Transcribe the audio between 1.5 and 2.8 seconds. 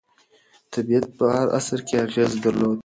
عصر کې اغېز درلود.